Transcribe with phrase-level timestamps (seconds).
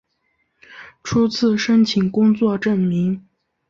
[1.03, 3.29] 初次申请工作证明